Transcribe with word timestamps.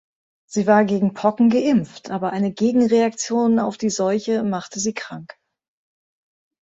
Sie 0.49 0.65
war 0.65 0.83
gegen 0.83 1.13
Pocken 1.13 1.51
geimpft, 1.51 2.09
aber 2.09 2.31
eine 2.31 2.51
Gegenreaktion 2.51 3.59
auf 3.59 3.77
die 3.77 3.91
Seuche 3.91 4.41
machte 4.41 4.79
sie 4.79 4.95
krank. 4.95 5.35